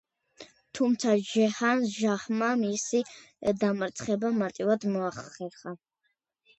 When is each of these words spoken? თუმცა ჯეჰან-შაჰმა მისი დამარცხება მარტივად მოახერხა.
თუმცა 0.79 1.13
ჯეჰან-შაჰმა 1.31 2.49
მისი 2.63 3.05
დამარცხება 3.65 4.35
მარტივად 4.43 4.93
მოახერხა. 4.97 5.81